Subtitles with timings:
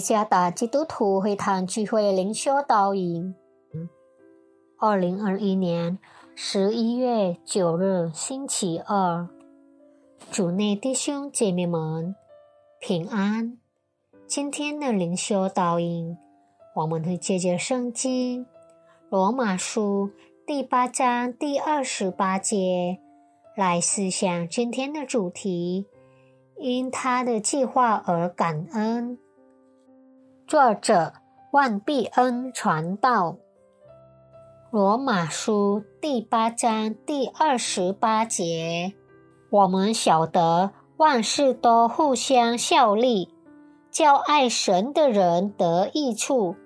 [0.00, 3.34] 加达基督徒会堂聚会灵修导引，
[4.78, 5.98] 二零二一年
[6.34, 9.28] 十一月九日星期二，
[10.30, 12.14] 主内弟兄姐妹们
[12.80, 13.58] 平安。
[14.26, 16.16] 今天的灵修导引，
[16.76, 18.46] 我们会借着圣经
[19.10, 20.10] 罗马书
[20.46, 22.98] 第八章第二十八节
[23.56, 25.86] 来思想今天的主题：
[26.58, 29.18] 因他的计划而感恩。
[30.50, 31.12] 作者
[31.52, 33.30] 万必恩传道，
[34.72, 38.92] 《罗马书》第八章第二十八节，
[39.48, 43.32] 我们晓得万事都互相效力，
[43.92, 46.56] 叫爱神的人得益处，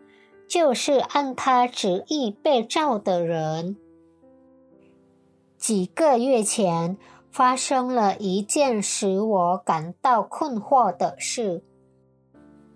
[0.48, 3.77] 就是按他旨意被召的人。
[5.58, 6.97] 几个月前，
[7.30, 11.62] 发生了一件使我感到困惑的事，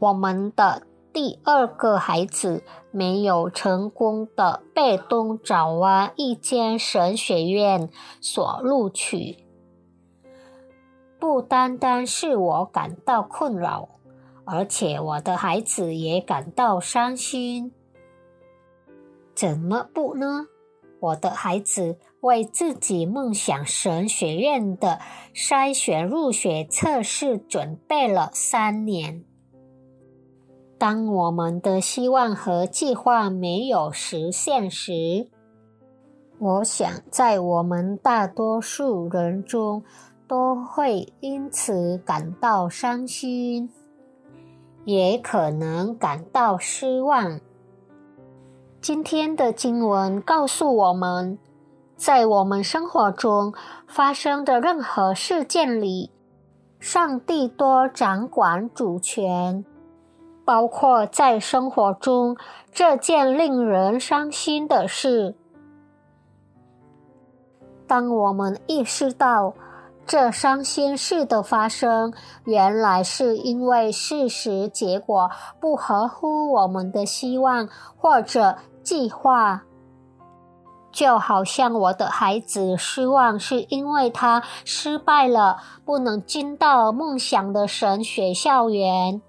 [0.01, 0.83] 我们的。
[1.21, 9.45] 第二个孩子没有成功的被东爪哇一间神学院所录取，
[11.19, 13.89] 不单单是我感到困扰，
[14.45, 17.73] 而且我的孩子也感到伤心。
[19.35, 20.47] 怎么不呢？
[21.01, 25.01] 我的孩子为自己梦想神学院的
[25.35, 29.25] 筛选入学测试准备了三年。
[30.79, 35.27] 当我们的希望和计划没有实现时，
[36.39, 39.83] 我想在我们大多数人中
[40.29, 43.69] 都会因此感到伤心，
[44.85, 47.41] 也可能感到失望。
[48.81, 51.37] 今天的经文告诉我们，
[51.97, 53.53] 在我们生活中
[53.89, 56.13] 发生的任何事件里，
[56.79, 59.65] 上帝多掌管主权。
[60.49, 62.35] 包括在生活中
[62.73, 65.35] 这件令人伤心的事。
[67.87, 69.53] 当我们意识到
[70.07, 72.15] 这伤心事的发生
[72.45, 79.65] 原来是因为事实结果不合乎我们的希望或者计划，
[80.91, 89.21] 就好像我的孩子失望是因为他失败了，不能进到梦想的神学校园。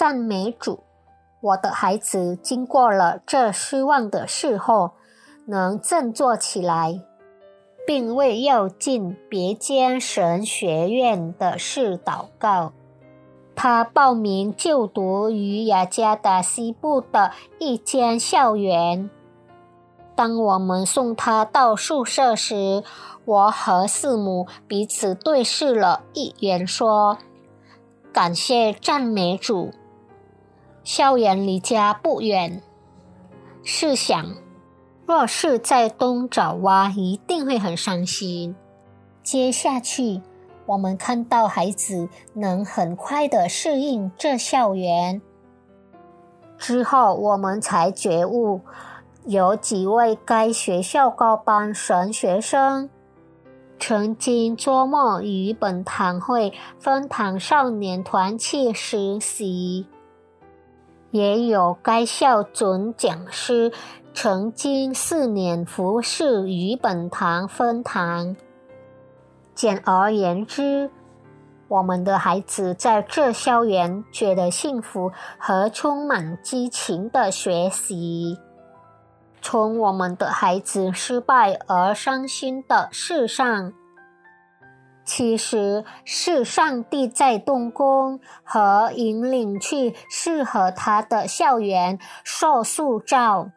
[0.00, 0.80] 赞美主，
[1.42, 4.92] 我的孩子经过了这失望的事后，
[5.44, 7.02] 能振作起来，
[7.86, 12.72] 并为要进别间神学院的事祷告。
[13.54, 19.10] 他报名就读于雅加达西部的一间校园。
[20.16, 22.82] 当我们送他到宿舍时，
[23.26, 27.18] 我和四母彼此对视了一眼，说
[28.14, 29.72] ：“感谢赞美主。”
[30.82, 32.62] 校园离家不远，
[33.62, 34.34] 试想，
[35.06, 38.56] 若是在东爪哇，一定会很伤心。
[39.22, 40.22] 接下去，
[40.66, 45.20] 我们看到孩子能很快的适应这校园。
[46.56, 48.60] 之后，我们才觉悟，
[49.26, 52.88] 有几位该学校高班神学生，
[53.78, 59.86] 曾经周末与本堂会分堂少年团去实习。
[61.10, 63.72] 也有该校准讲师
[64.14, 68.36] 曾经四年服侍于本堂分堂。
[69.54, 70.90] 简而言之，
[71.68, 78.38] 我们的孩子在这校园觉得幸福和充满激情的学习。
[79.42, 83.72] 从我们的孩子失败而伤心的事上。
[85.10, 93.50] 其实是上帝在动工和引领去适合他的校园受塑造。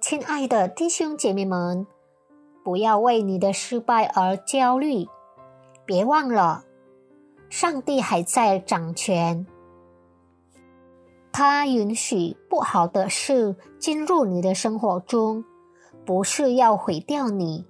[0.00, 1.86] 亲爱的弟兄姐妹们，
[2.64, 5.06] 不要为你的失败而焦虑，
[5.84, 6.64] 别忘了，
[7.50, 9.46] 上帝还在掌权。
[11.30, 15.44] 他允许不好的事进入你的生活中，
[16.06, 17.66] 不是要毁掉你。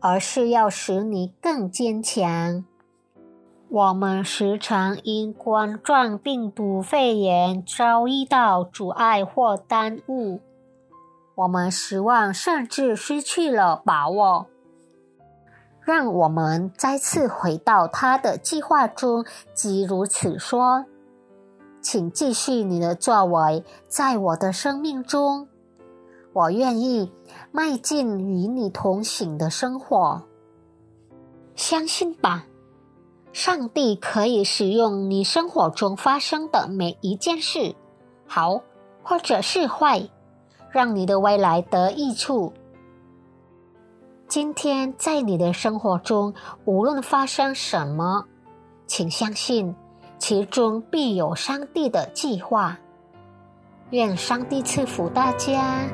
[0.00, 2.64] 而是要使你更坚强。
[3.68, 10.40] 我们时常因冠状病毒肺炎遭遇到阻碍或耽误，
[11.34, 14.46] 我们失望甚至失去了把握。
[15.80, 20.84] 让我们再次回到他的计划中，即如此说
[21.80, 25.48] ：“请继续你的作为，在我的生命中。”
[26.36, 27.10] 我愿意
[27.50, 30.20] 迈进与你同行的生活，
[31.54, 32.44] 相信吧，
[33.32, 37.74] 上帝可以使用你生活中发生的每一件事，
[38.26, 38.60] 好
[39.02, 40.10] 或者是坏，
[40.70, 42.52] 让你的未来得益处。
[44.28, 46.34] 今天在你的生活中，
[46.66, 48.26] 无论发生什么，
[48.86, 49.74] 请相信
[50.18, 52.76] 其中必有上帝的计划。
[53.88, 55.88] 愿上帝赐福大家。